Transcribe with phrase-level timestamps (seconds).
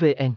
[0.00, 0.34] vn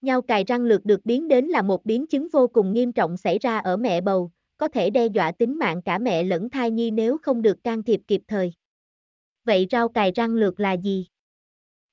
[0.00, 3.16] Nhau cài răng lược được biến đến là một biến chứng vô cùng nghiêm trọng
[3.16, 6.70] xảy ra ở mẹ bầu, có thể đe dọa tính mạng cả mẹ lẫn thai
[6.70, 8.52] nhi nếu không được can thiệp kịp thời.
[9.44, 11.06] Vậy rau cài răng lược là gì?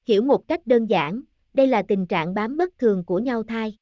[0.07, 1.21] Hiểu một cách đơn giản,
[1.53, 3.77] đây là tình trạng bám bất thường của nhau thai.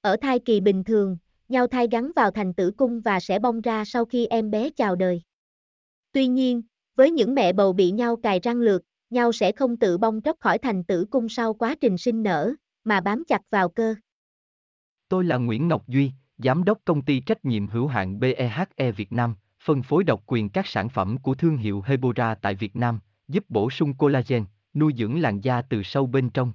[0.00, 1.16] Ở thai kỳ bình thường,
[1.48, 4.70] nhau thai gắn vào thành tử cung và sẽ bong ra sau khi em bé
[4.70, 5.22] chào đời.
[6.12, 6.62] Tuy nhiên,
[6.96, 10.36] với những mẹ bầu bị nhau cài răng lược, nhau sẽ không tự bong tróc
[10.40, 12.52] khỏi thành tử cung sau quá trình sinh nở,
[12.84, 13.94] mà bám chặt vào cơ.
[15.08, 19.12] Tôi là Nguyễn Ngọc Duy, Giám đốc công ty trách nhiệm hữu hạn BEHE Việt
[19.12, 23.00] Nam, phân phối độc quyền các sản phẩm của thương hiệu Hebora tại Việt Nam,
[23.28, 26.52] giúp bổ sung collagen, nuôi dưỡng làn da từ sâu bên trong.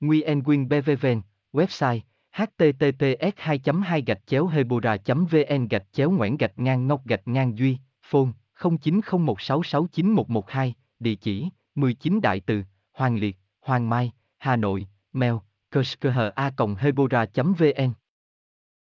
[0.00, 1.20] Nguyen Quyên BVVN,
[1.52, 2.00] website
[2.32, 7.58] https 2 2 gạch chéo hebora vn gạch chéo ngoãn gạch ngang ngọc gạch ngang
[7.58, 15.34] duy phone 0901669112 địa chỉ 19 đại từ hoàng liệt hoàng mai hà nội mail
[16.78, 17.92] hebora vn.